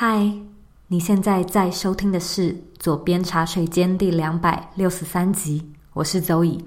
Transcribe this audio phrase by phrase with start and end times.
[0.00, 0.32] 嗨，
[0.86, 6.64] 你现在在收听的是《左边茶水间》第两百六十三集，我是周以。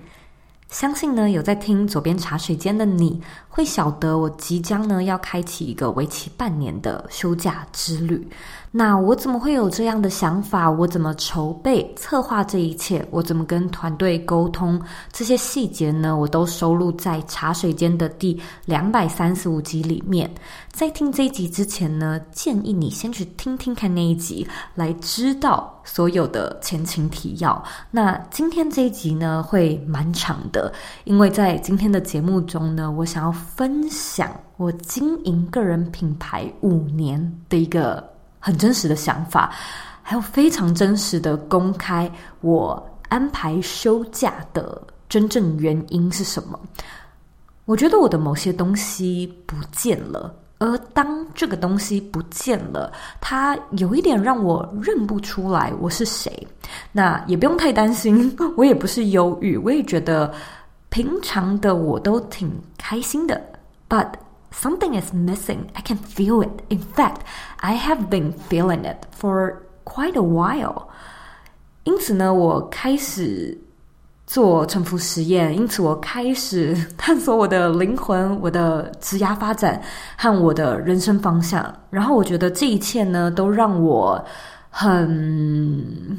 [0.68, 8.28] 相信呢，有在听《左边茶水间》的你会晓得，我即将呢要开启一个为期半年的休假之旅。
[8.74, 10.72] 那我怎么会有这样的想法？
[10.72, 13.06] 我怎么筹备策划这一切？
[13.12, 14.82] 我怎么跟团队沟通？
[15.12, 20.34] 这些细节呢，我都收录在《茶水间》的第两百三十五集里面。
[20.72, 27.62] 在听这一集之前呢，建议你先去听听看那一集，来知道所有的前情提要。
[27.92, 30.72] 那今天这一集呢，会蛮长的，
[31.04, 38.10] 因为在今天的节目中呢，我想要分享我经营个人品牌五年的一个。
[38.42, 39.54] 很真实的想法，
[40.02, 42.12] 还有非常真实的公开。
[42.42, 46.60] 我安排休假的真正原因是什么？
[47.66, 52.92] 我觉得我的某些东西不见了，而当这个东西不见了，
[53.22, 56.48] 它有一点让我认不出来我是谁。
[56.92, 60.34] 那也不用太担心， 我也不是忧郁，我也觉得
[60.90, 63.40] 平常的我都挺开心的。
[63.88, 64.08] But
[64.51, 65.67] Something is missing.
[65.75, 66.65] I can feel it.
[66.69, 67.23] In fact,
[67.61, 70.89] I have been feeling it for quite a while.
[71.85, 73.59] 因此呢，我开始
[74.27, 79.83] 做沉浮实验，因此我开始探索我的灵魂、我的职涯发展
[80.17, 81.75] 和我的人生方向。
[81.91, 84.25] 然后我觉得这一切呢，都让我
[84.71, 86.19] 很。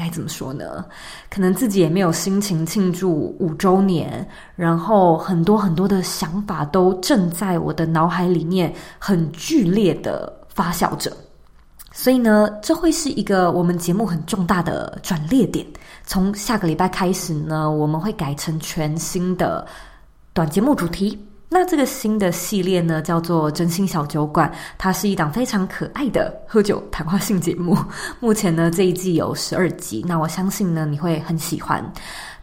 [0.00, 0.84] 该怎么说呢？
[1.28, 4.26] 可能自己也没有心情庆祝五周年，
[4.56, 11.14] 然后很多很多的想法都正在我的脑海里面很剧烈的发酵着。
[11.92, 15.66] 所以呢，这会是一个我们节目很重大的转捩点。
[16.06, 19.66] 从下个礼拜开始呢，我们会改成全新的
[20.32, 21.18] 短节目主题。
[21.52, 24.48] 那这个新的系列呢，叫做《真心小酒馆》，
[24.78, 27.76] 它是一档非常可爱的喝酒谈话性节目。
[28.20, 31.84] 目前呢，这一季有十二集，那我相信呢，你会很喜欢。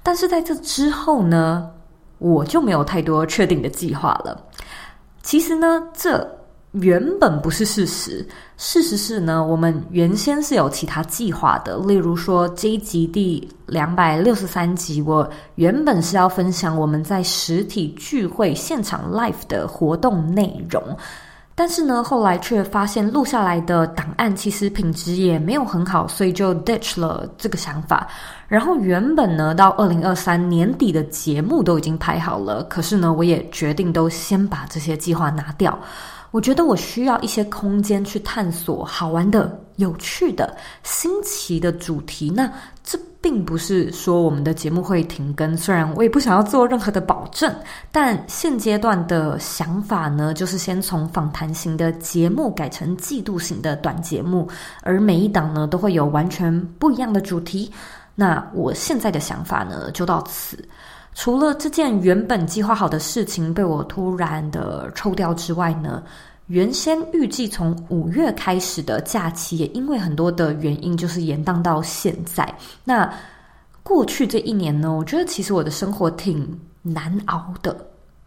[0.03, 1.71] 但是在这之后呢，
[2.17, 4.45] 我就没有太多确定的计划了。
[5.23, 6.37] 其实呢，这。
[6.81, 8.25] 原本不是事实，
[8.57, 11.77] 事实是呢，我们原先是有其他计划的。
[11.77, 20.81] 例如说，这一集第两百六十三集，我原本是要分享我们在实体聚会现场 live 的活动内容，
[21.55, 28.07] 但是呢，后来却发现录下来的档案其实品质也没有很好，所以就 ditch 了这个想法。
[28.47, 35.77] 然后原本呢，到二零二三年底的节目都已经拍好了，可是呢，我也决定都先把这些计划拿掉。
[36.31, 42.29] 我觉得我需要一些空间去探索好玩的、有趣的、新奇的主题。
[42.29, 42.51] 那
[42.83, 47.53] 这并不是说我们的节目会停更，虽然我也不想要做任何的保证，
[47.91, 54.47] 但现阶段的想法呢，就是先从访谈型的节目改成季度型的短节目，
[54.83, 57.71] 而每一档呢都会有完全不一样的主题。
[58.15, 60.57] 那我现在的想法呢，就到此。
[61.19, 66.03] 除了这件原本计划好的事情被我突然的抽掉之外呢，
[66.45, 72.47] 原先预计从五月开始的假期，也因为很多的原因，就是延宕到现在。
[72.83, 73.11] 那
[73.81, 76.47] 过去这一年呢，我觉得其实我的生活挺
[76.83, 77.75] 难熬的。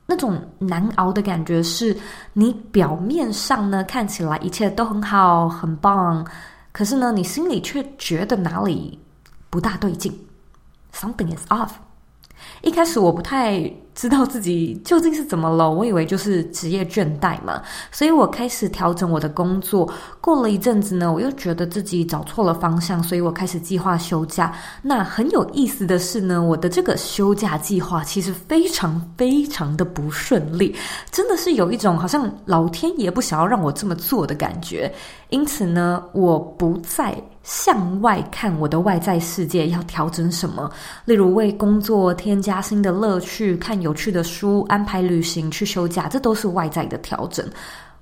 [0.05, 1.97] 那种难熬的感觉是，
[2.33, 6.27] 你表面上呢看起来一切都很好、很棒，
[6.73, 8.99] 可是呢，你心里却觉得哪里
[9.49, 10.12] 不大对劲
[10.93, 11.71] ，something is off。
[12.62, 13.60] 一开始我不太
[13.94, 19.91] 知道自己究竟是怎么了，我以为就是职业倦怠嘛，所以我开始调整我的工作。
[20.21, 24.54] 过了一阵子呢，我又觉得自己找错了方向，所以我开始计划休假。
[24.82, 30.75] 那很有意思的是呢，我的这个休假计划其实非常非常的不顺利，
[31.10, 34.91] 真的是有一种好像老天爷不想要让我这么做的感觉。
[35.31, 37.15] 因此呢，我不再
[37.50, 40.71] 向外看我的外在世界要调整什么，
[41.05, 47.44] 例如为工作添加新的乐趣、看有趣的书、安排旅行、去休假，这都是外在的调整。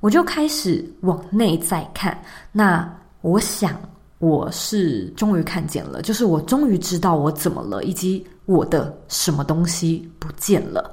[0.00, 2.16] 我就开始往内在看。
[2.52, 2.86] 那
[3.22, 3.74] 我想，
[4.18, 10.92] 我是终于看见了，就是我终于知道我怎么了，以及我的什么东西不见了。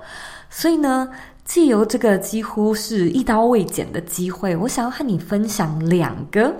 [0.49, 1.09] 所以呢，
[1.43, 6.55] 借由这个几乎是一刀未剪的机会，我想要和你分享两个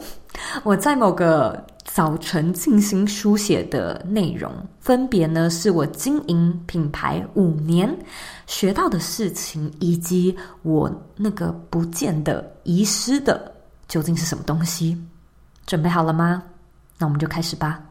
[0.63, 7.95] 我在某个早晨静心书写的内容，分别呢是我经营品牌五年
[8.47, 13.49] 学到的事情，以及我那个不见的、遗失的
[13.87, 15.01] 究竟是什么东西。
[15.65, 16.43] 准备好了吗？
[16.97, 17.81] 那我们就开始吧。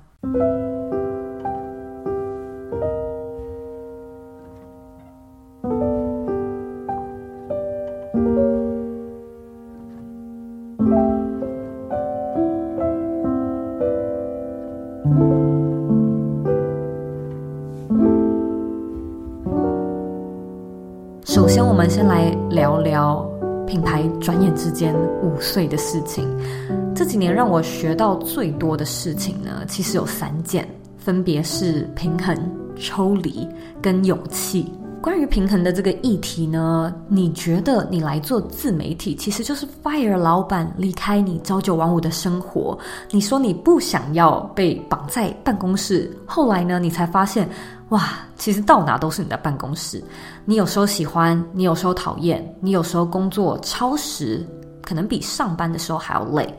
[24.54, 26.28] 之间五岁的事情。
[26.94, 32.36] 这几年让我学到最多的事情呢，其实有三件，分别是平衡、
[32.76, 33.48] 抽离
[33.82, 34.72] 跟勇气。
[35.02, 42.78] 关于平衡的这个议题呢，你觉得你来做自媒体，其实就是 fire 老板离开你朝九晚五的生活。
[43.10, 47.46] 你说你不想要被绑在办公室，后来呢，你才发现，
[47.90, 50.02] 哇，其实到哪都是你的办公室。
[50.44, 54.46] 你有时候喜欢，你有时候讨厌，你有时候工作超时，
[54.82, 56.52] 可能比上班的时候还要累。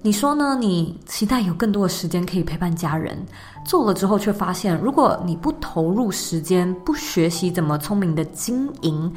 [0.00, 0.56] 你说呢？
[0.60, 3.18] 你期待有更多的时间可以陪伴家人，
[3.64, 9.12] 做了之后却发现，如果你不投入时间，不学习怎么聪明的经营，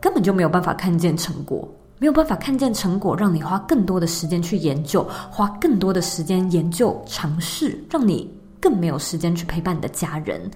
[0.00, 10.50] 根本就没有办法看见成果，没有办法看见成果，让你花更多的时间去研究，花更多的时间研究尝试，让你更没有时间去陪伴你的家人。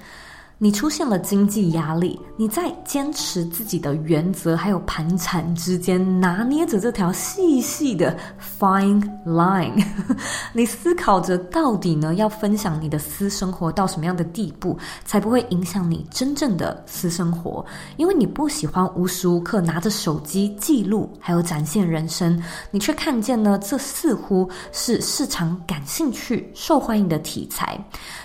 [0.62, 8.17] 你出现了经济压力，你在坚持自己的原则还有盘缠之间拿捏着这条细细的
[8.61, 9.85] fine line。
[10.55, 17.67] 你思考着到底呢要分享你的私生活到什么样的地步，才不会影响你真正的私生活？
[17.97, 27.76] 因为你不喜欢无时无刻拿着手机记录还有展现人生，你却看见呢这似乎是市场感兴趣、受欢迎的题材。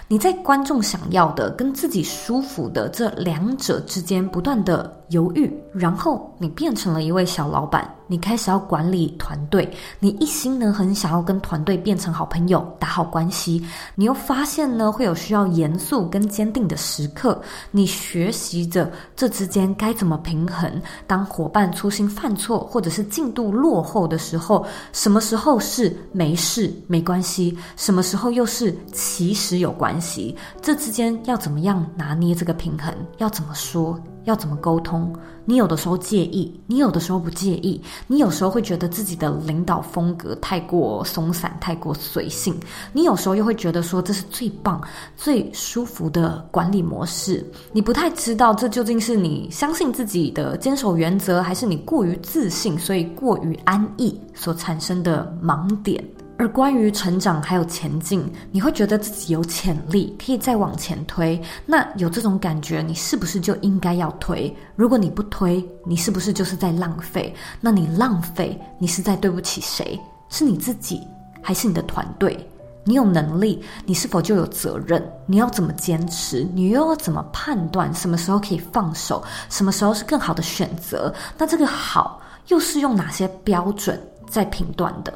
[0.08, 7.90] 你在观众想要的跟自己舒服的这两者之间不断的犹豫，然后你变成了一位小老板。
[8.08, 9.70] 你开始要管理团队，
[10.00, 13.64] 你一心呢很想要跟团队变成好朋友，打好关系。
[13.96, 20.72] 你又发现呢会有需要严肃跟坚定的时刻，你学习着这之间该怎么平衡。
[21.06, 30.36] 当伙伴粗心犯错，或者是进度落后的时候，什么时候是没事没关系，什么时候又是其实有关系？
[30.62, 32.94] 这之间要怎么样拿捏这个平衡？
[33.18, 34.00] 要怎么说？
[34.24, 35.14] 要怎么沟通？
[35.50, 42.54] 你有的时候介意，你有的时候不介意，你有时候会觉得自己的领导风格太过松散、太过随性，
[42.92, 44.82] 你有时候又会觉得说这是最棒、
[45.16, 47.50] 最舒服的管理模式。
[47.72, 56.04] 你不太知道这究竟是你相信自己的坚守原则，还是你过于自信，所以过于安逸所产生的盲点。
[56.38, 61.42] 而关于成长还有前进，你会觉得自己有潜力可以再往前推。
[61.66, 64.56] 那有这种感觉，你是不是就应该要推？
[64.76, 67.34] 如果你不推，你是不是就是在浪费？
[67.60, 70.00] 那你浪费，你是在对不起谁？
[70.30, 71.02] 是你自己，
[71.42, 72.48] 还是你的团队？
[72.84, 75.04] 你有能力，你是否就有责任？
[75.26, 76.48] 你要怎么坚持？
[76.54, 79.24] 你又要怎么判断什么时候可以放手？
[79.50, 81.12] 什么时候是更好的选择？
[81.36, 84.00] 那这个好，又是用哪些标准
[84.30, 85.12] 在评断的？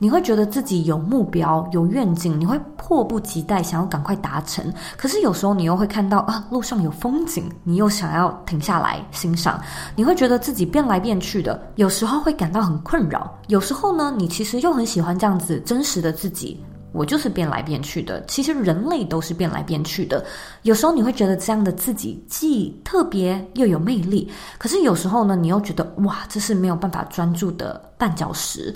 [0.00, 4.64] 你会觉得自己有目标、有愿景，你会迫不及待想要赶快达成。
[4.96, 9.62] 可是有时候你又会看到啊，路上有风景，你又想要停下来欣赏。
[9.94, 13.30] 你会觉得自己变来变去的，有时候会感到很困扰。
[13.48, 16.58] 有时候呢，你其实又很喜欢这样子真实的自己。
[16.92, 18.24] 我就是变来变去的。
[18.24, 20.24] 其实人类都是变来变去的。
[20.62, 28.74] 有时候你会觉得这样的自己既特别又有魅力，可是有时候呢，你又觉得哇，这是没有办法专注的绊脚石。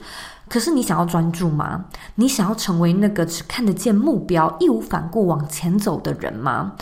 [0.48, 1.84] 可是你想要专注吗？
[2.14, 6.72] 你想要成为那个只看得见目标、义无反顾往前走的人吗？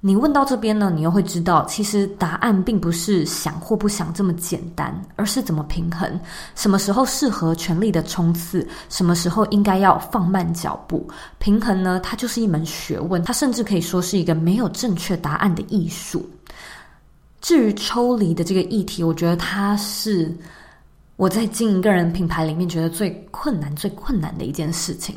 [0.00, 6.20] 你问到这边呢，你又会知道，其实答案并不是想或不想这么简单，而是怎么平衡。
[6.54, 8.64] 什么时候适合全力的冲刺？
[8.88, 11.08] 什么时候应该要放慢脚步？
[11.38, 16.28] 平衡呢，它就是一门学问，它甚至可以说是一个没有正确答案的艺术。
[17.40, 20.36] 至于抽离的这个议题，我觉得它是。
[21.16, 25.16] 我在经营个人品牌里面，觉得最困难、最困难的一件事情。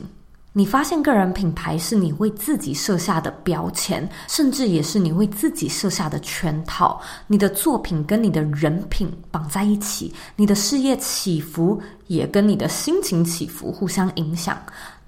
[0.53, 6.99] 你发现个人品牌是你为自己设下的标签，甚至也是你为自己设下的圈套。
[7.27, 14.57] 你的作品跟你的人品绑在一起，你的事业起伏也跟你的心情起伏互相影响。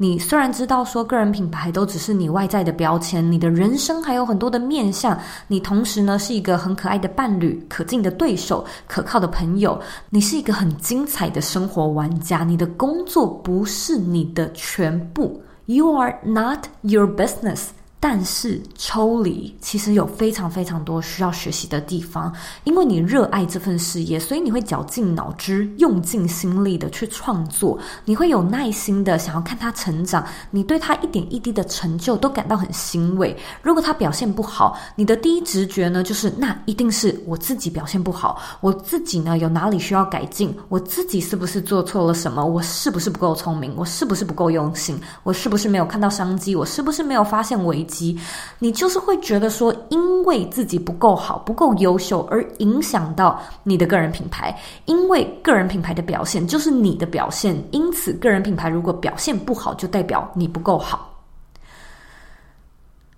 [0.02, 5.16] 你虽然知道说个人品牌都只是你外在的标签，你的人生还有很多的面向。
[5.48, 9.80] 你同时呢是一个很可爱的伴侣、可敬的对手、可靠的朋友。
[10.10, 12.44] 你是一个很精彩的生活玩家。
[12.44, 15.40] 你的工作不是你的全部。
[15.68, 17.68] You are not your business.
[18.04, 33.38] 但是抽离其实有非常非常多需要学习的地方，因为你热爱这份事业，所以你会绞尽脑汁、用尽心力的去创作，你会有耐心的想要看他成长，你对他一点一滴的成就都感到很欣慰。
[33.62, 48.18] 如果他表现不好，你的第一直觉呢就是那一定是我自己表现不好，我自己呢有哪里需要改进，我自己是不是做错了什么，我是不是不够聪明，我是不是不够用心，我是不是没有看到商机，我是不是没有发现危机。
[48.60, 61.10] 你就是会觉得说，因为自己不够好、不够优秀而影响到你的个人品牌，因为个人品牌的表现就是你的表现，因此个人品牌如果表现不好，就代表你不够好。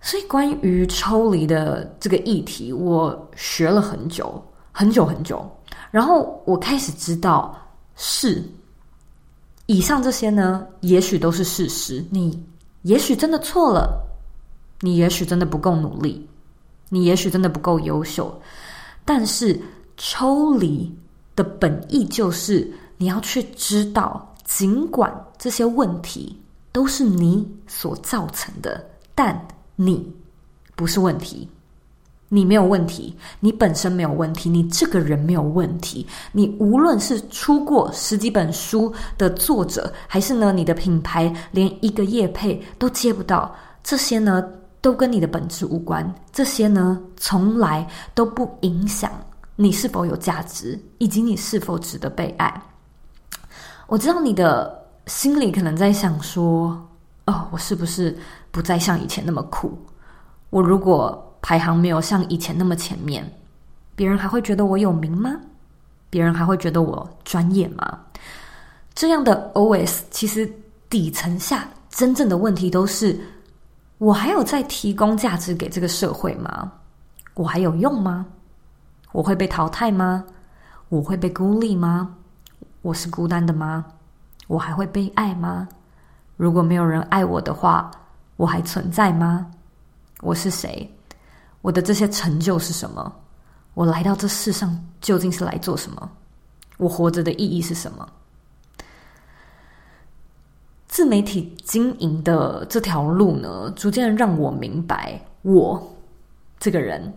[0.06, 5.50] 所以，关于抽离的这个议题，我学了很久，很久很久。
[5.92, 7.58] 然后，我开始知道，
[7.96, 8.44] 是
[9.68, 12.04] 以上这些呢，也许都是事实。
[12.10, 12.38] 你
[12.82, 14.03] 也许真的错了，
[14.84, 16.28] 你也许真的不够努力，
[16.90, 18.38] 你也许真的不够优秀。
[19.06, 19.58] 但是，
[19.96, 20.94] 抽离
[21.38, 26.38] 的本意就是你要去知道，尽管这些问题
[26.74, 28.86] 都是你所造成的，
[29.16, 29.48] 但
[29.78, 30.14] 你
[30.76, 31.48] 不是问题，
[32.28, 36.06] 你没有问题，你本身没有问题，你这个人没有问题。
[36.34, 44.44] 你无论是出过十几本书的作者，还是呢你的品牌连一个业配都接不到，这些呢
[44.84, 49.10] 都跟你的本质无关，这些呢从来都不影响
[49.56, 52.62] 你是否有价值，以及你是否值得被爱。
[53.88, 56.78] 我知道你的心里可能在想说。
[57.26, 58.14] 哦，我是不是
[58.52, 59.72] 不再像以前那么酷？
[60.50, 63.24] 我如果排行没有像以前那么前面，
[63.96, 65.34] 别人还会觉得我有名吗？
[66.10, 67.98] 别人还会觉得我专业吗？
[68.94, 70.46] 这样的 OS 其实
[70.90, 73.18] 底层下真正的问题都是：
[74.04, 76.70] 我还有在提供价值给这个社会吗？
[77.36, 78.26] 我还有用吗？
[79.14, 80.26] 我会被淘汰吗？
[80.90, 82.14] 我会被孤立吗？
[82.82, 83.86] 我是孤单的吗？
[84.48, 85.70] 我还会被爱吗？
[86.36, 87.90] 如果没有人爱我的话，
[88.36, 89.50] 我还存在吗？
[90.20, 90.94] 我是谁？
[91.62, 93.10] 我的这些成就是什么？
[93.74, 96.12] 我来到这世上究竟是来做什么？
[96.76, 98.06] 我活着的意义是什么？
[100.94, 105.96] 自媒体经营的这条路呢，逐渐让我明白，我
[106.60, 107.12] 这个人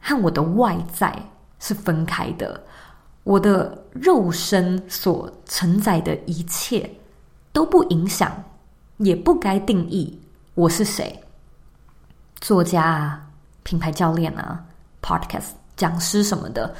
[0.00, 1.16] 和我的外在
[1.60, 2.60] 是分开的。
[3.22, 6.90] 我的肉身所承载的一切。
[7.52, 8.44] 都不影响，
[8.98, 10.20] 也不该定义
[10.54, 11.22] 我是谁。
[12.40, 13.26] 作家啊，
[13.62, 14.62] 品牌教练啊
[15.00, 16.74] ，podcast 讲师什么的，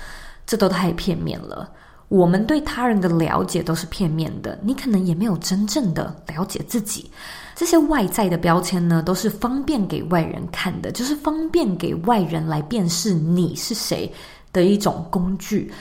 [0.44, 1.72] 这都太片面了。
[2.08, 7.10] 我们对他人的了解都是片面的，你可能也没有真正的了解自己。
[7.54, 14.12] 这些外在的标签呢，都是方便给外人看的，就是方便给外人来辨识你是谁
[14.52, 15.72] 的一种工具。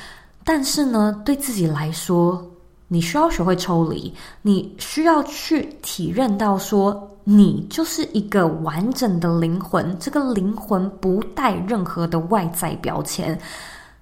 [0.44, 2.44] 但是呢，对自己来说，
[2.88, 13.38] 你需要学会抽离，你需要去体认到说，你就是一个完整的灵魂，这个灵魂不带任何的外在标签，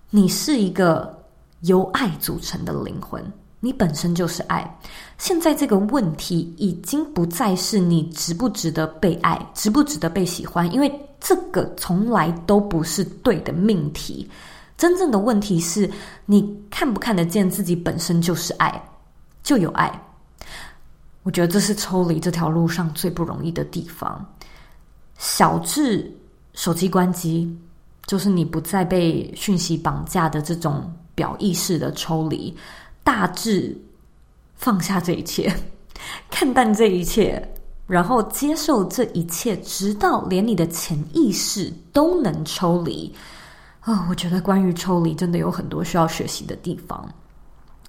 [0.10, 1.18] 你是一个
[1.64, 3.24] 由爱组成的灵魂，
[3.60, 4.80] 你本身就是爱。
[5.18, 14.30] 现在这个问题已经不再是你值不值得被爱，值不值得被喜欢，因为这个从来都不是对的命题。
[14.76, 15.90] 真正的问题是
[16.26, 18.84] 你看不看得见自己本身就是爱，
[19.42, 20.02] 就有爱。
[21.22, 24.26] 我觉得这是抽离这条路上最不容易的地方。
[25.18, 26.12] 小智
[26.54, 27.56] 手机关机，
[28.06, 32.54] 就是你不再被讯息绑架的这种表意识的抽离；
[33.04, 33.76] 大致
[34.56, 35.54] 放下这一切，
[36.32, 37.42] 看淡这一切，
[37.88, 43.14] 然后接受这一切，直到连你的潜意识都能抽离。
[43.82, 47.08] 啊、哦，我觉得关于抽离真的有很多需要学习的地方。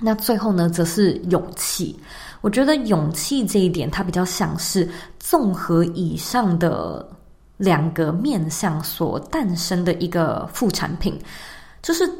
[0.00, 1.96] 那最后呢，则是勇气。
[2.40, 4.90] 我觉得勇气这一点，它比较像是
[5.20, 7.08] 综合以上的
[7.56, 11.16] 两个面向所诞生的一个副产品。
[11.80, 12.10] 就是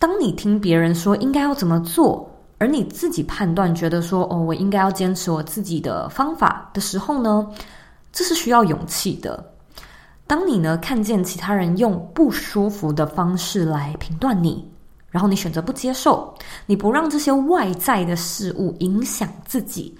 [0.00, 2.26] 当你听别人说应该要怎么做，
[2.56, 7.46] 而你自己判断觉得说，哦，我应该要坚持我自己的方法的时候呢，
[8.10, 9.52] 这是需要勇气的。
[10.26, 14.66] 当你呢，看见其他人用不舒服的方式来评断你，
[15.10, 19.94] 然后你选择不接受，你不让这些外在的事物影响自己，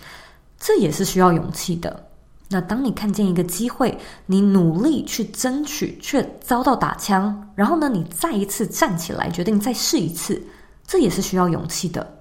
[0.59, 2.10] 这也是需要勇气的。
[2.53, 10.43] 那当你看见一个机会，你努力去争取，却遭到打枪，然后呢，你再一次站起来，决定再试一次，
[10.85, 12.19] 这也是需要勇气的。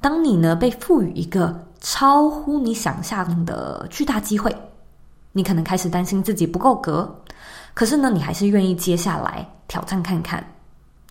[0.00, 4.52] 当你呢，被赋予一个超乎你想象的巨大机会，
[5.30, 7.16] 你可能开始担心自己不够格。
[7.72, 10.44] 可是呢，你还是愿意接下来挑战看看，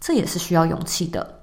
[0.01, 1.36] 这也是需要勇气的。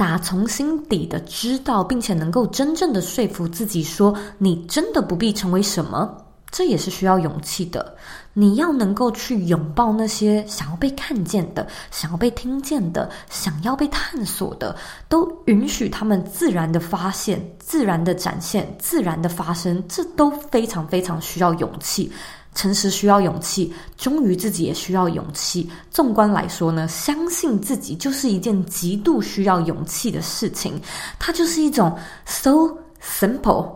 [0.00, 6.10] 打从心底的知道，并且能够真正的说服自己说，你真的不必成为什么，
[6.50, 7.94] 这也是需要勇气的。
[8.32, 14.74] 你要能够去拥抱那些想要被看见的、想要被听见的、想要被探索的，
[15.06, 22.10] 都允许他们自然的发现、自然的展现、自然的发生，这都非常非常需要勇气。
[22.54, 25.70] 诚实需要勇气，忠于自己也需要勇气。
[25.90, 30.80] 纵观来说呢，相信自己就是一件极度需要勇气的事情。
[31.18, 32.68] 它就是一种 so
[33.00, 33.70] simple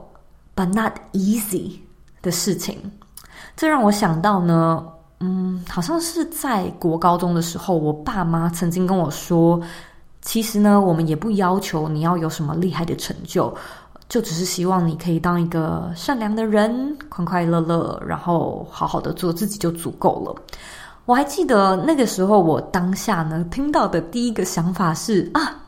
[0.57, 1.78] but not easy
[2.21, 2.76] 的事情。
[3.57, 4.85] 这让我想到呢，
[5.21, 9.61] 嗯，好像是在国高中的时候，我爸妈曾经跟我说，
[10.21, 13.54] 其实呢，我们也不要求你要有什么厉害的成就。
[14.14, 20.33] 就只是希望你可以当一个善良的人，快快乐乐，然后好好的做自己就足够了。
[21.04, 25.61] 我还记得那个时候，我当下呢听到的第一个想法是啊，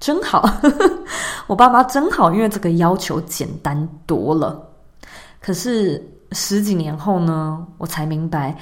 [0.00, 0.52] 真好，
[1.46, 4.60] 我爸妈真好，因为这个要求简单多了。
[5.40, 8.58] 可是十几年后呢，我才明白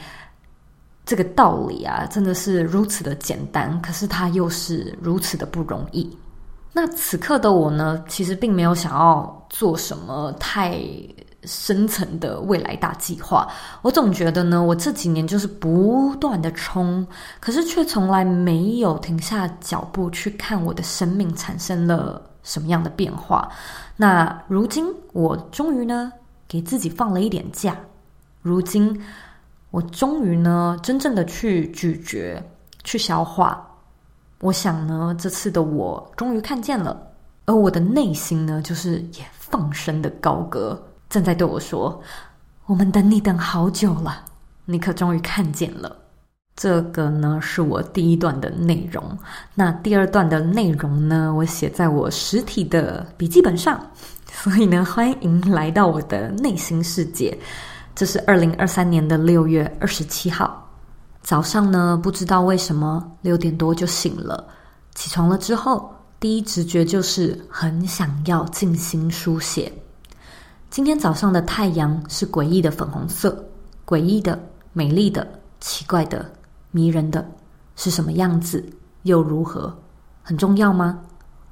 [1.07, 6.15] 这个道理啊，真的是如此的简单，可是它又是如此的不容易。
[6.73, 10.79] 那此刻的我呢，其实并没有想要做什么太
[11.43, 13.49] 深层的未来大计划。
[13.83, 17.05] 我总觉得呢，我这几年就是不断的冲，
[17.41, 23.51] 可是却从来没有停下脚步去看我的生命产生了什么样的变化。
[23.97, 26.13] 那如今我终于呢，
[26.47, 27.77] 给自己放了一点假。
[28.43, 28.97] 如今
[29.73, 32.41] 我终于呢，真正的去咀嚼、
[32.85, 33.67] 去消化。
[34.41, 36.99] 我想呢，这次的我终于看见了，
[37.45, 42.01] 而我的内心呢，就是也放声的高歌，正在对我说
[42.65, 44.25] ：“我们等你等好久了，
[44.65, 45.95] 你可终于看见了。”
[46.57, 49.03] 这个呢，是我第一段的内容。
[49.55, 53.79] 那第二段的内容呢，我写在我实体的笔记本上，
[54.33, 57.39] 所以呢，欢迎来到我的内心世界。
[57.95, 60.70] 这是二零二三年的六月二十七号。
[61.23, 64.45] 早上呢，不知道为什么六点多就醒了。
[64.95, 69.73] 起床了之后，第一直觉就是很想要静心书写。
[70.71, 73.45] 今天早上的太阳是诡异的粉红色，
[73.87, 74.39] 诡异的、
[74.73, 75.27] 美丽的、
[75.61, 76.25] 奇怪的、
[76.71, 77.25] 迷人的，
[77.77, 78.65] 是什么样子？
[79.03, 79.77] 又如何？
[80.23, 80.99] 很重要吗？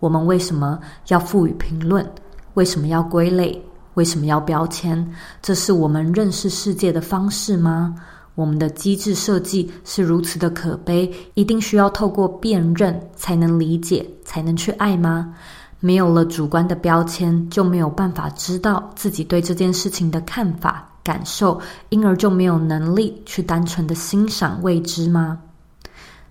[0.01, 0.79] 我们为什么
[1.09, 2.09] 要赋予评论？
[2.55, 3.63] 为什么要归类？
[3.95, 5.13] 为什么要标签？
[5.43, 7.95] 这是我们认识世界的方式吗？
[8.39, 15.35] 我们的机制设计是如此的可悲，一定需要透过辨认才能理解，才能去爱吗？
[15.81, 25.37] 没有了主观的标签，就没有办法知道自己对这件事情的看法、感受，因而就没有能力去单纯的欣赏未知吗？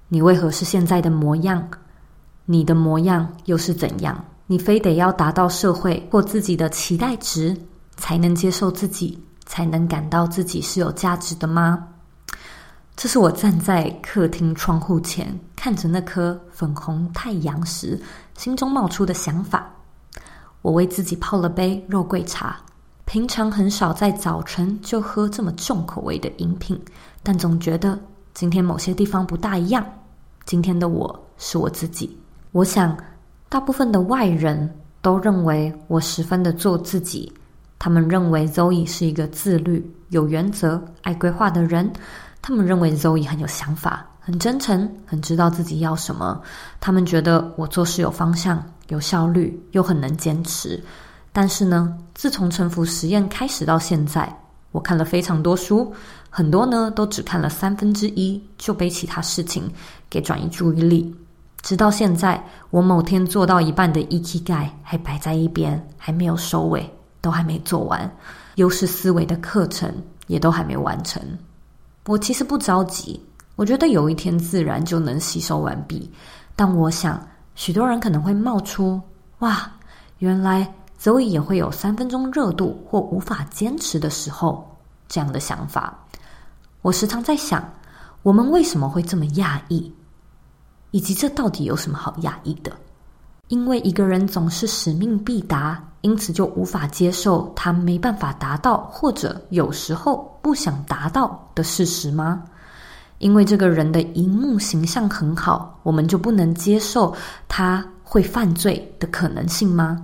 [0.07, 1.61] 你为何是现在的模样？
[2.45, 4.23] 你的模样又是怎样？
[4.45, 7.53] 你非得要达到社会或自己的期待值，
[7.97, 11.85] 才能接受自己，才能感到自己是有价值的吗？
[12.97, 18.01] 这是我站在客厅窗户前，看着那颗粉红太阳时，
[18.35, 19.71] 心中冒出的想法。
[20.63, 22.57] 我为自己泡了杯肉桂茶。
[23.05, 26.77] 平常很少在早晨就喝这么重口味的饮品，
[27.21, 27.97] 但总觉得
[28.33, 29.85] 今天某些地方不大一样。
[30.43, 32.17] 今天的我是我自己。
[32.51, 32.97] 我想，
[33.47, 37.31] 大部分的外人都认为我十分的做自己。
[37.77, 41.93] 他们认为 Zoe 是一个自律、有原则、爱规划的人。
[42.47, 46.41] 他们认为 Zoe 很有想法，很真诚，很知道自己要什么。
[46.79, 50.81] 他们觉得我做事有方向、有效率，又很能坚持。
[51.33, 54.33] 但是呢，自从臣服实验开始到现在，
[54.71, 55.93] 我看了非常多书，
[56.29, 59.69] 很多呢都只看了三分之一，就被其他事情
[60.09, 61.13] 给转移注意力。
[61.61, 68.09] 直到现在，我某天做到一半的 Ikigai 还摆在一边，还没有收尾，都还没做完。
[68.55, 69.93] 优势思维的课程
[70.27, 71.21] 也都还没完成。
[72.07, 73.21] 我其实不着急，
[73.57, 76.09] 我觉得有一天自然就能吸收完毕。
[76.55, 77.21] 但我想，
[77.53, 78.99] 许多人可能会冒出
[79.39, 79.69] “哇，
[80.19, 84.65] 原来 Zoe 也会有三分钟热度或无法坚持的时候”
[85.09, 85.95] 这样的想法。
[86.81, 87.61] 我时常在想，
[88.23, 89.93] 我们为什么会这么讶异，
[90.91, 92.71] 以及这到底有什么好讶异的？
[93.47, 102.43] 因为一个人总是使命必达，因此就无法接受他没办法达到，或者有时候不想达到的事实吗？
[103.19, 107.15] 因为这个人的荧幕形象很好，我们就不能接受
[107.47, 110.03] 他会犯罪的可能性吗？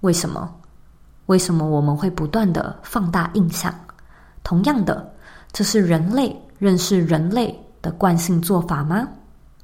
[0.00, 0.54] 为什么？
[1.26, 3.74] 为什么我们会不断的放大印象？
[4.42, 5.10] 同样的，
[5.52, 9.08] 这是人类认识人类的惯性做法吗？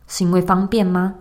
[0.09, 1.15] 是因为方便吗？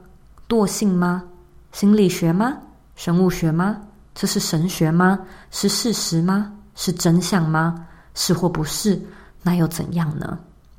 [0.47, 1.23] 惰性吗？
[1.71, 2.58] 心理学吗？
[2.95, 3.79] 生物学吗？
[4.15, 5.19] 这是神学吗？
[5.51, 6.51] 是事实吗？
[6.75, 7.88] 是真相吗？
[8.15, 8.99] 是或不是？
[9.43, 10.38] 那又怎样呢？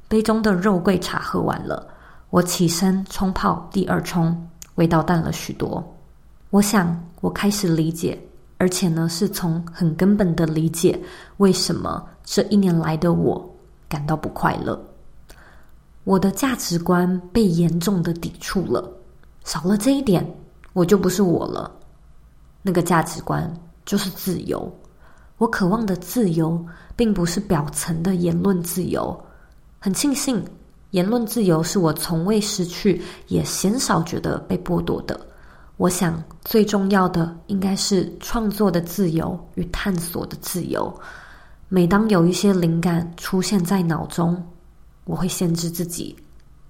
[0.08, 1.86] 杯中的肉桂茶喝完了，
[2.30, 5.82] 我起身冲泡第二冲，味道淡了许多。
[6.50, 8.20] 我想，我开始理解，
[8.58, 11.00] 而且呢，是从很根本的理解，
[11.36, 13.56] 为什么这一年来的我
[13.88, 14.78] 感到不快乐。
[16.04, 18.92] 我的价值观被严重的抵触了，
[19.44, 20.26] 少了这一点，
[20.72, 21.70] 我就不是我了。
[22.62, 23.52] 那个价值观
[23.84, 24.70] 就是自由。
[25.38, 26.62] 我渴望的自由，
[26.94, 29.18] 并不是表层的言论自由。
[29.78, 30.44] 很庆幸，
[30.90, 35.18] 言论自由是我从未失去，也鲜少觉得被剥夺的。
[35.78, 40.94] 我想，最重要的应该是创作的自由与探索的自由。
[41.70, 44.46] 每当有一些灵感出现在脑中，
[45.04, 46.14] 我会限制自己。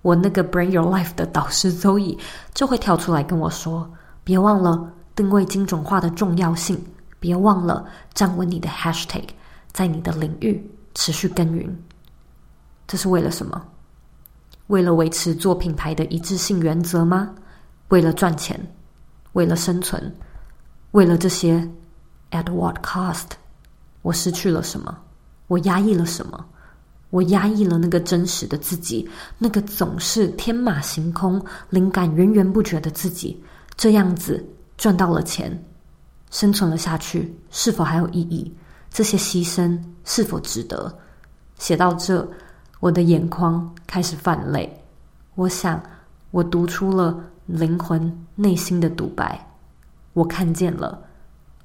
[0.02, 2.18] 我那个 Bring Your Life 的导师 Zoe
[2.54, 3.90] 就会跳出来跟我说
[4.24, 6.82] ：“别忘了定位精准化的重要性。”
[7.20, 7.84] 别忘了
[8.14, 9.24] 站稳你的 hashtag，
[9.72, 11.78] 在你的领域持续耕耘。
[12.88, 13.62] 这是为了什么？
[14.68, 17.34] 为了维持做品牌的一致性原则吗？
[17.88, 18.58] 为了赚钱？
[19.34, 20.16] 为了生存？
[20.92, 21.68] 为了这些
[22.30, 23.26] ？At what cost？
[24.00, 24.96] 我失去了什么？
[25.46, 26.46] 我压抑了什么？
[27.10, 33.42] 我压抑了那个真实的自己，那个总是天马行空、灵感源源不绝的自己。
[33.76, 34.44] 这样子
[34.76, 35.62] 赚到了钱。
[36.30, 38.54] 生存了下去，是否还有意义？
[38.88, 40.96] 这些牺牲是否值得？
[41.58, 42.26] 写到这，
[42.78, 44.80] 我的眼眶开始泛泪。
[45.34, 45.82] 我想，
[46.30, 49.44] 我读出了灵魂内心的独白。
[50.12, 51.02] 我看见了，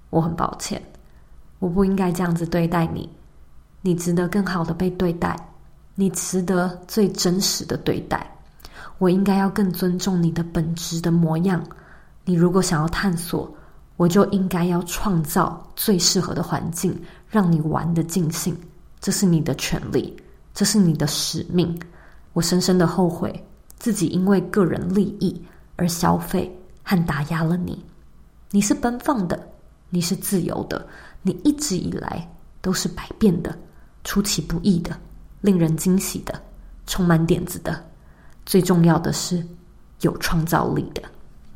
[0.10, 0.82] 我很抱歉，
[1.60, 3.08] 我不应该这样子对待你。
[3.86, 5.38] 你值得更好的被对待，
[5.94, 8.26] 你值得最真实的对待。
[8.98, 11.64] 我应该要更尊重你的本质的模样。
[12.24, 13.48] 你如果想要探索。
[13.98, 16.94] 我就应该要创造最适合的环境，
[17.30, 18.54] 让你玩得尽兴。
[19.00, 20.14] 这是你的权利，
[20.54, 21.80] 这是你的使命。
[22.34, 23.42] 我深深的后悔
[23.80, 25.42] 自己因为个人利益
[25.78, 27.86] 而消费和打压了你。
[28.52, 29.48] 你是奔放的，
[29.90, 30.86] 你是自由的，
[31.22, 32.30] 你一直以来
[32.62, 33.58] 都是百变的、
[34.06, 34.98] 出其不意的、
[35.42, 36.34] 令人惊喜的、
[36.88, 37.78] 充满点子的。
[38.46, 39.46] 最重要的是
[40.00, 41.02] 有创造力的。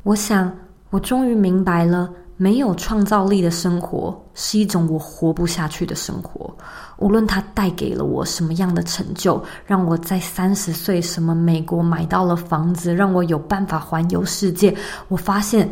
[0.02, 0.54] 我想，
[0.90, 2.12] 我终于明白了。
[2.36, 6.50] 没有创造力的生活是一种我活不下去的生活。
[6.96, 14.74] 无论它带给了我什么样的成就，让我在三十岁什么美国买到了房子，让我有办法环游世界，
[15.08, 15.70] 我发现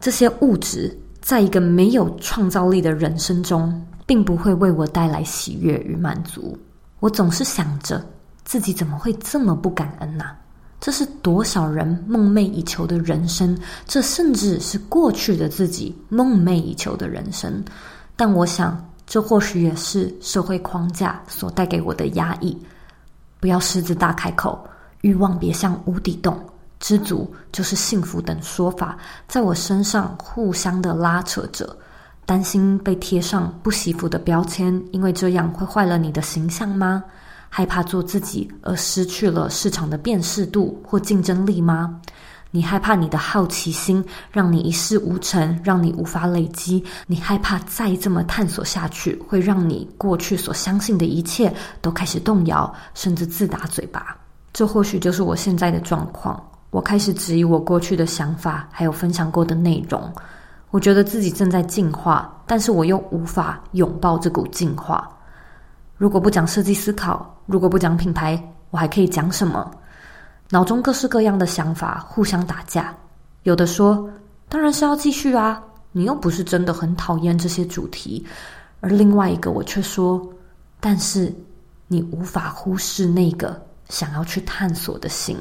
[0.00, 3.70] 这些物质在一个没有创造力的人生中，
[4.10, 6.58] 并不会为我带来喜悦与满足。
[6.98, 8.04] 我总是想着
[8.44, 10.24] 自己怎么会这么不感恩呢？
[10.80, 17.62] 这是多少人梦寐以求的人生，这甚至是过去的自己梦寐以求的人生。
[18.16, 22.58] 但我想，这或许也是社会框架所带给我的压抑。
[23.38, 24.68] 不要狮子大开口，
[25.02, 26.36] 欲望别像无底洞，
[26.80, 31.76] 知足就是幸福等说法，在我身上互相的拉扯着。
[32.30, 37.02] 担心被贴上不惜福的标签，因为这样会坏了你的形象吗？
[37.48, 42.00] 害怕做自己而失去了市场的辨识度或竞争力吗？
[42.52, 46.84] 你害怕你的好奇心让你一事无成，让你无法累积？
[47.08, 54.16] 你害怕再这么探索下去，会让你过去所相信的一切都开始动摇，甚至自打嘴巴？
[54.52, 56.40] 这或许就是我现在的状况。
[56.70, 60.00] 我开始质疑我过去的想法，还有分享过的内容。
[60.70, 65.08] 我觉得自己正在进化，但是我又无法拥抱这股进化。
[65.96, 69.70] 如果不讲设计思考，如果不讲品牌，我还可以讲什么？
[70.48, 72.94] 脑中各式各样的想法互相打架。
[73.42, 74.08] 有的说
[74.48, 78.24] ：“当然是要继续啊，你又不是真的很讨厌这些主题。”
[78.80, 80.26] 而另外一个我却说
[80.80, 81.34] ：“但是
[81.86, 85.36] 你无法忽视那个想要去探索的心。”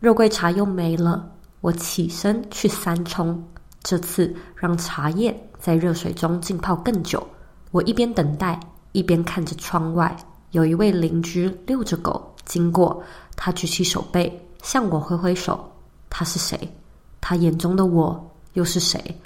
[0.00, 1.26] 肉桂茶又没了，
[1.60, 3.42] 我起身去三冲。
[3.84, 7.24] 这次让茶叶在热水中浸泡更久。
[7.70, 8.58] 我一边等待。
[8.90, 10.16] 一边看着窗外，
[10.52, 13.02] 有一位邻居遛着狗经过，
[13.34, 15.68] 他举起手背向我挥挥手。
[16.08, 16.56] 他是谁？
[17.20, 19.20] 他眼中的我又是谁？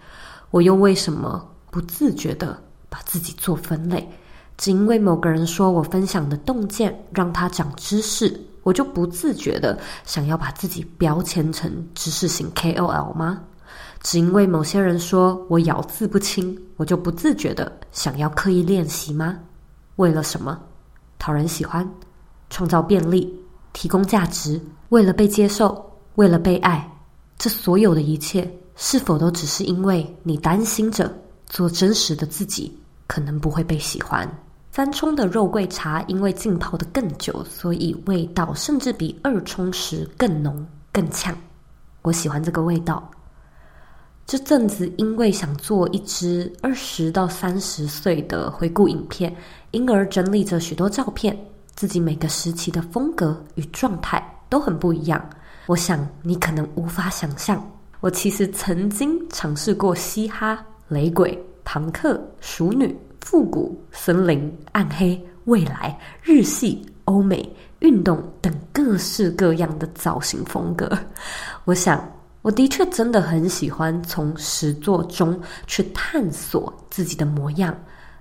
[0.51, 4.09] 我又为什么不自觉地把自己做分类？
[4.57, 13.42] 只因为某个人说我分享的洞见让他长知识，我就不自觉地想要把自己标签成知识型 KOL 吗？
[14.00, 19.37] 只因为某些人说我咬字不清，我就不自觉地想要刻意练习吗？
[19.96, 20.58] 为了什么？
[21.18, 21.88] 讨人喜欢，
[22.48, 23.34] 创造便利，
[23.72, 25.84] 提供价值，为了被接受，
[26.14, 26.88] 为了被爱，
[27.37, 31.12] 这所有的一切，是否都只是因为你担心着
[31.46, 34.28] 做真实的自己可能不会被喜欢？
[34.70, 41.37] 三冲的肉桂茶因为浸泡得更久，所以味道甚至比二冲时更浓更呛。
[42.02, 43.11] 我喜欢这个味道。
[44.29, 49.35] 这阵子因为想做一支二十到三十岁的回顾影片，
[49.71, 51.35] 因而整理着许多照片。
[51.75, 55.19] 自己每个时期的风格与状态都很不一样。
[55.64, 57.67] 我想你可能无法想象，
[58.01, 70.87] 我其实曾经尝试过嘻哈、雷鬼、朋克、淑女、复古、森林、暗黑、未来、日系、欧美、运动等各式各样的造型风格。
[71.64, 72.07] 我想，
[72.42, 77.77] 我的确真的很喜欢从实作中去探索自己的模样。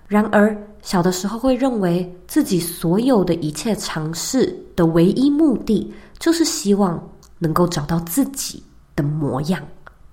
[0.07, 7.01] 然而，小的时候会认为自己所有的一切尝试的唯一目的，就是希望。
[7.39, 8.63] 能够找到自己
[8.95, 9.61] 的模样，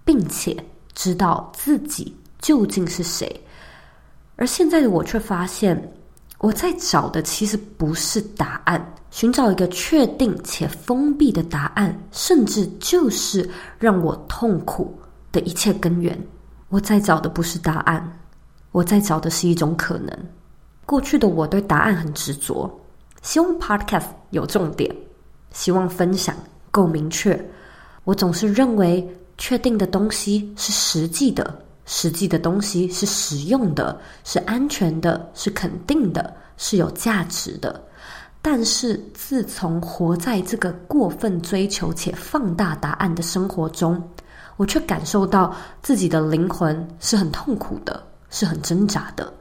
[0.04, 0.54] 并且
[0.92, 3.42] 知道自己究竟是谁。
[4.36, 5.90] 而现在的我却发现，
[6.38, 14.94] 我在找的其实不是答案，寻找一个确定且封闭的答案，甚至就是让我痛苦
[15.32, 16.18] 的一切根源。
[16.68, 18.20] 我在找的不是答案，
[18.72, 20.10] 我在找的是一种可能。
[20.84, 22.70] 过去的我对答案很执着，
[23.22, 24.94] 希望 Podcast 有重点，
[25.52, 26.34] 希望分享。
[26.70, 27.40] 够明确，
[28.02, 37.82] 我总是认为确定的东西是实际的，实际的东西是实用的，是安全的，是肯定的，是有价值的。
[38.40, 44.02] 但是自从活在这个过分追求且放大答案的生活中，
[44.56, 49.32] 我却感受到自己的灵魂是很痛苦的，是很挣扎的。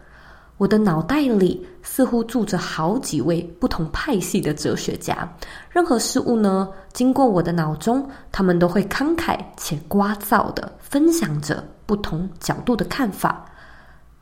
[0.63, 5.29] 我的脑袋里似乎住着好几位不同派系的哲学家，
[5.69, 13.43] 任何事物呢，经过我的脑中，他们都会慷慨且聒噪地分享着不同角度的看法。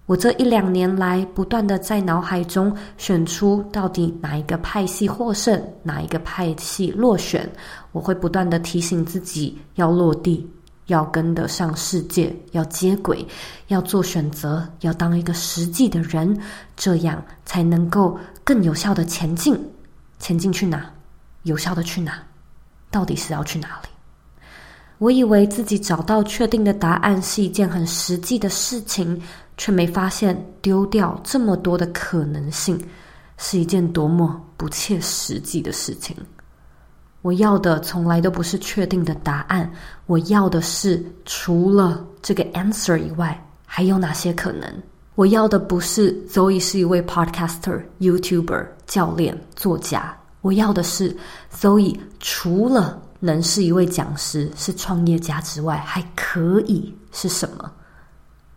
[0.08, 7.48] 我这一两年来，不断地在脑海中选出到底哪一个派系获胜，哪一个派系落选。
[7.92, 10.50] 我会不断地提醒自己要落地。
[10.92, 13.26] 要跟得上世界，要接轨，
[13.68, 16.38] 要做选择，要当一个实际的人，
[16.76, 19.58] 这样才能够更有效的前进。
[20.20, 20.86] 前进去哪？
[21.44, 22.22] 有效的去哪？
[22.92, 23.90] 到底是要去哪里？
[24.98, 29.20] 我以为自己找到确定的答案是一件很实际的事情，
[29.58, 32.80] 却没发现丢掉这么多的可能性
[33.38, 36.16] 是一件多么不切实际的事情。
[37.22, 39.72] 我要的从来都不是确定的答案，
[40.08, 44.68] 我要的是除了这个 answer 以外，还有哪些可能？
[45.16, 51.16] 我要的不是 Zoe 是一位 podcaster、YouTuber、教练、作家，我要的是
[51.54, 57.72] Zoe 除了能是一位讲师、是创业家之外，还可以是什么？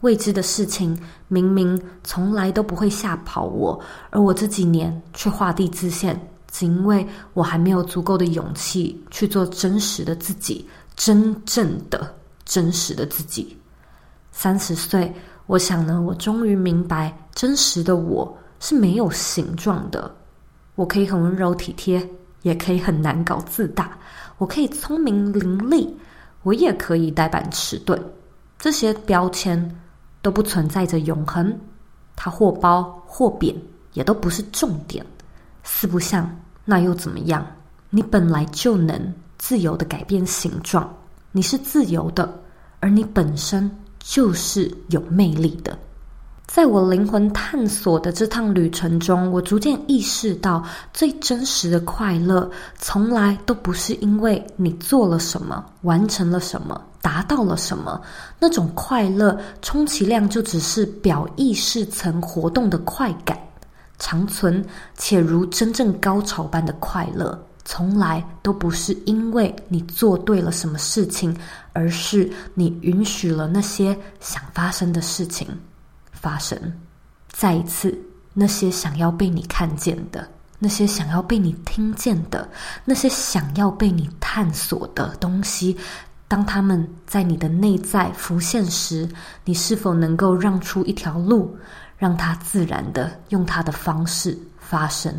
[0.01, 0.99] 未知的事情
[1.29, 3.79] 明明从来都不会吓跑我，
[4.11, 6.19] 而我这几年却画地自限。
[6.55, 10.65] 是因为我还没有足够的勇气去做真实的自己，
[10.95, 12.15] 真正的
[12.45, 13.59] 真实的自己。
[14.31, 15.13] 三十岁，
[15.47, 20.15] 我想呢，我终于明白，真实的我是没有形状的。
[20.77, 22.09] 我可以很温柔体贴，
[22.43, 23.99] 也可以很难搞自大。
[24.39, 25.93] 我可以聪明伶俐，
[26.45, 28.01] 我也可以呆板迟钝。
[28.61, 29.77] 这些标签
[30.23, 31.59] 都不存在着永恒，
[32.15, 33.53] 它或褒或贬，
[33.95, 35.05] 也都不是重点。
[35.65, 36.31] 四不像。
[36.65, 37.47] 那又怎么样？
[37.91, 40.93] 你本来就能自由的改变形状，
[41.31, 42.29] 你是自由的，
[42.81, 45.79] 而你本身就是有魅力的。
[46.47, 52.49] 在我灵魂探索的这趟旅程中，我逐渐意识到，最真实的快乐，
[52.79, 58.01] 从来都不是因为你做了什么、完成了什么、达到了什么。
[58.39, 63.39] 那种快乐，充其量就只是表意识层活动的快感。
[64.05, 64.63] 长存
[64.99, 71.35] 且如真正高潮般的快乐，从来都不是因为你做对了什么事情，
[71.73, 75.49] 而是你允许了那些想发生的事情
[76.13, 76.55] 发生。
[77.33, 77.99] 再一次，
[78.35, 82.47] 那些想要被你看见的，那些想要被你听见的，
[82.85, 85.79] 那些想要被你探索的东西，
[86.29, 89.09] 当他们在你的内在浮现时，
[89.47, 91.57] 你是否能够让出一条路？
[92.05, 95.11] 让它自然的用它的方式发生。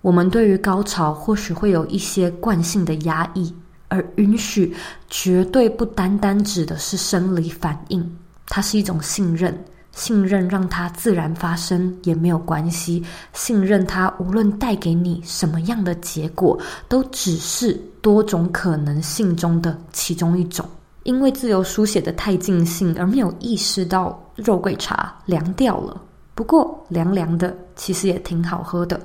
[0.00, 3.54] 我们对于高潮或许会有一些惯性的压抑，
[3.88, 4.74] 而允许
[5.10, 8.16] 绝对不单单指的是生理反应，
[8.46, 9.54] 它是一种信任。
[9.94, 20.66] 信任让它自然发生也没有关系，信任它无论带给你什么样的结果，都只是多种可能性中的其中一种。
[21.02, 26.00] 因为自由书写的太尽兴，而没有意识到肉桂茶凉掉了。
[26.34, 29.00] 不过凉凉的，其实也挺好喝的。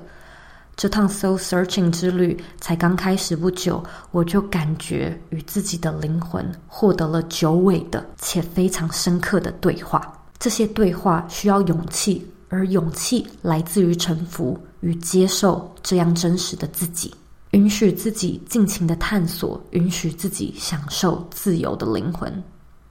[0.76, 10.14] 这趟 soul searching 之旅才刚开始不久，我就感觉与自己的灵魂获得了久违的且非常深刻的对话。
[10.38, 17.12] 这些对话需要勇气，而勇气来自于臣服，与接受这样真实的自己，
[17.52, 22.32] 允许自己尽情的探索，允许自己享受自由的灵魂。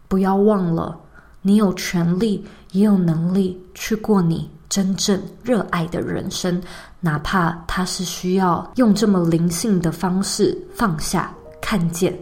[0.09, 0.99] 不要忘了，
[1.47, 6.61] 你有权利，也有能力去过你真正热爱的人生，
[6.99, 12.13] 哪怕它是需要用这么灵性的方式放下、看见。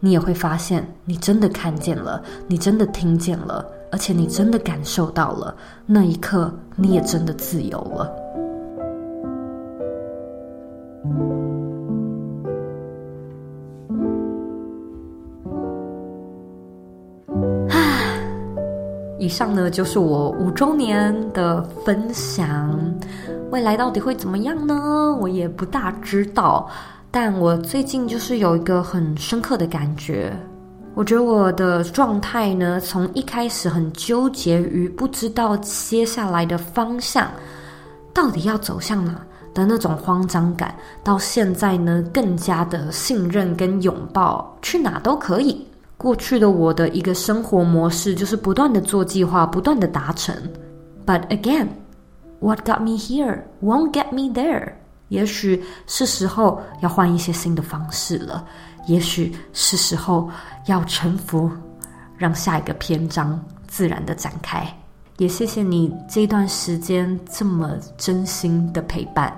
[0.00, 5.54] 你也会发现，你真的看见了，你真的听见了，而且你真的感受到了。
[5.86, 8.12] 那一刻，你也真的自由了。
[19.22, 22.76] 以上呢就是我五周年的分享。
[23.52, 25.16] 未来到底会怎么样呢？
[25.20, 26.68] 我也不大知道。
[27.08, 30.36] 但我最近就是有一个很深刻的感觉，
[30.96, 37.30] 我觉得我的状态呢，从一开始很纠结于不知道接下来的方向
[38.12, 39.14] 到底要走向哪
[39.54, 45.64] 的那种慌张感，到现在呢，更加的信任跟拥抱，去哪都可以。
[46.02, 50.34] 过去的我的一个生活模式就是不断的做计划，不断的达成。
[51.06, 51.68] But again,
[52.40, 54.72] what got me here won't get me there.
[55.08, 58.44] 也许是时候要换一些新的方式了，
[58.86, 60.28] 也许是时候
[60.66, 61.50] 要臣服，
[62.16, 64.66] 让下一个篇章自然的展开。
[65.18, 69.32] 也谢谢你这段时间这么真心的陪伴。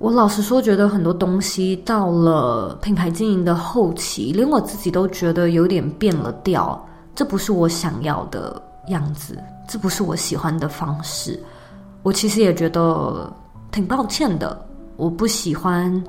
[0.00, 6.82] 我老实说，觉得很多东西到了品牌经营的后期，连我自己都觉得有点变了调。
[7.14, 11.38] 这不是我想要的样子，这不是我喜欢的方式。
[12.02, 13.30] 我其实也觉得
[13.70, 14.66] 挺抱歉的。
[14.96, 16.02] 我不喜欢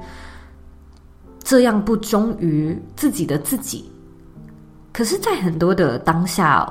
[1.43, 3.91] 这样不忠于自己的自己，
[4.93, 6.65] 可是，在很多的当下，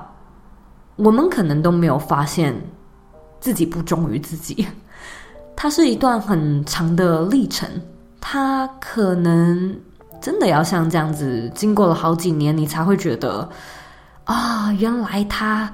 [0.97, 2.59] 我们可能都没有发现
[3.41, 4.67] 自己不忠于自己。
[5.63, 7.69] 它是一段很长的历程，
[8.19, 9.79] 它可能
[10.19, 13.47] 真的要像这样子，经过了好几年，你才会觉得
[14.25, 15.71] 啊，原来它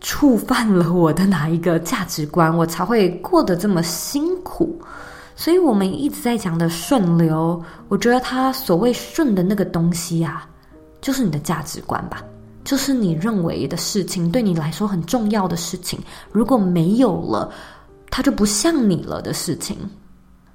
[0.00, 4.80] 触犯了我的哪一个价值观，我才会过得这么辛苦。
[5.36, 10.48] 所以我们一直在讲的顺流，我觉得它所谓顺的那个东西啊，
[11.02, 12.24] 就是你的价值观吧，
[12.64, 16.00] 就是你认为的事情，对你来说很重要的事情，
[16.32, 17.52] 如果没有了，
[18.10, 19.76] 它就不像你了的事情。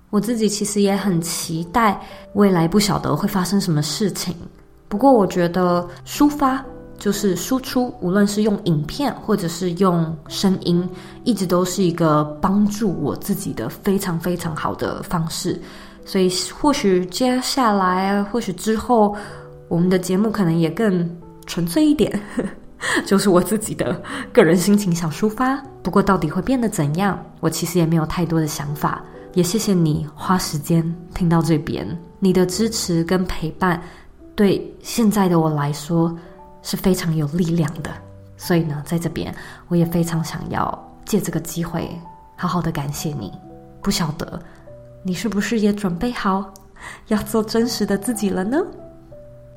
[0.09, 1.99] 我自己其实也很期待
[2.33, 4.35] 未来，不晓得会发生什么事情，
[4.87, 6.63] 不过我觉得抒发。
[6.99, 10.87] 就是输出，无论是用影片或者是用声音，
[11.25, 15.59] 一直都是一个帮助我自己的非常非常好的方式。
[16.05, 19.13] 所以，或许接下来，或许之后，
[19.67, 21.09] 我们的节目可能也更
[21.45, 22.17] 纯粹一点，
[23.05, 25.55] 就是我自己的个人心情想抒发。
[25.81, 29.01] 不过，到底会变得怎样，我其实也没有太多的想法。
[29.33, 31.87] 也谢谢你花时间听到这边，
[32.19, 33.81] 你的支持跟陪伴，
[34.35, 36.15] 对现在的我来说。
[36.65, 37.91] 是非常有力量的，
[38.37, 39.35] 所以呢，在这边
[39.67, 41.89] 我也非常想要借这个机会，
[42.37, 43.33] 好好的感谢你。
[43.81, 44.41] 不晓得
[45.03, 46.53] 你是不是也准备好
[47.07, 48.57] 要做真实的自己了呢？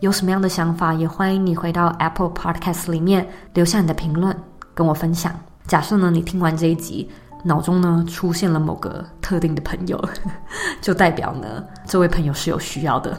[0.00, 4.36] 有什么样的想法，也欢迎你回到 Apple Podcast 里面留下你的评论，
[4.74, 5.32] 跟我分享。
[5.66, 7.08] 假设呢，你听完这一集，
[7.42, 9.98] 脑中呢出现了某个特定的朋友，
[10.82, 13.18] 就代表呢这位朋友是有需要的，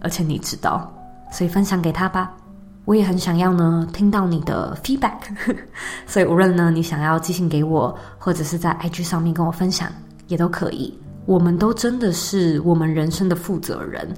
[0.00, 0.92] 而且你知道，
[1.30, 2.32] 所以分享给他吧。
[2.86, 5.18] 我也很想要呢，听到你的 feedback，
[6.08, 9.88] 所以无论呢你想要寄信给我，或者是在 IG 上面跟我分享，
[10.26, 10.98] 也都可以。
[11.24, 14.12] 我们都真的是我们人生的负责人。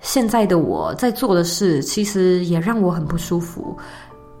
[0.00, 3.76] 现在的我在做的事，其实也让我很不舒服。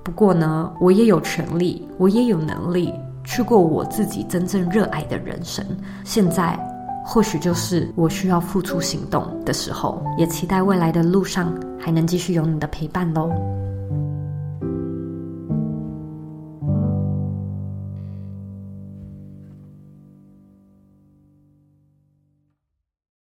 [0.02, 2.92] 不过呢，我也有权利，我也有能力
[3.24, 5.64] 去过我自己真正热爱的人生。
[6.04, 6.58] 现在。
[7.02, 13.32] 或许就是我需要付出行动的时候，也期待未来的路上还能继续有你的陪伴喽。